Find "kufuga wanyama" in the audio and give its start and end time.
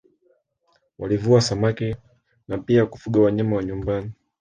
2.85-3.55